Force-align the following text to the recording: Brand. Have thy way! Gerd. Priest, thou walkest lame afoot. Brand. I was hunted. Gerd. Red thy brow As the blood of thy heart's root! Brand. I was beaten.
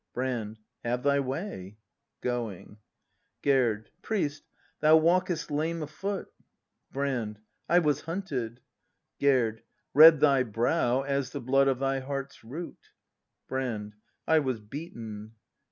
Brand. 0.15 0.57
Have 0.83 1.03
thy 1.03 1.19
way! 1.19 1.77
Gerd. 2.21 3.91
Priest, 4.01 4.43
thou 4.79 4.97
walkest 4.97 5.51
lame 5.51 5.83
afoot. 5.83 6.33
Brand. 6.91 7.39
I 7.69 7.77
was 7.77 8.01
hunted. 8.01 8.61
Gerd. 9.19 9.61
Red 9.93 10.19
thy 10.19 10.41
brow 10.41 11.03
As 11.03 11.29
the 11.29 11.39
blood 11.39 11.67
of 11.67 11.77
thy 11.77 11.99
heart's 11.99 12.43
root! 12.43 12.89
Brand. 13.47 13.93
I 14.25 14.39
was 14.39 14.59
beaten. 14.59 15.35